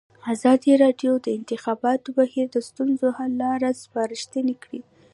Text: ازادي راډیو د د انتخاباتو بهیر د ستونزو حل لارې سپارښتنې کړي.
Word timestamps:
ازادي 0.33 0.73
راډیو 0.83 1.13
د 1.19 1.21
د 1.25 1.27
انتخاباتو 1.37 2.09
بهیر 2.19 2.47
د 2.51 2.57
ستونزو 2.67 3.07
حل 3.17 3.31
لارې 3.43 3.69
سپارښتنې 3.83 4.55
کړي. 4.63 4.81